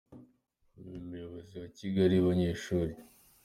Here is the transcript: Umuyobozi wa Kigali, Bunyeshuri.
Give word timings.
Umuyobozi 1.03 1.53
wa 1.61 1.69
Kigali, 1.77 2.15
Bunyeshuri. 2.23 2.93